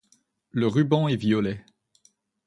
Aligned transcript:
Le 0.49 0.65
ruban 0.65 1.07
est 1.09 1.15
violet. 1.15 1.63